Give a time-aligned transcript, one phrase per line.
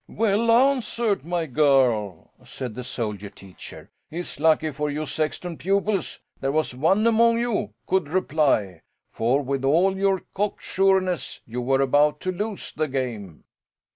[0.09, 3.91] "Well answered, my girl!" said the soldier teacher.
[4.09, 9.63] "It's lucky for you sexton pupils there was one among you could reply; for, with
[9.63, 13.43] all your cock sureness, you were about to lose the game."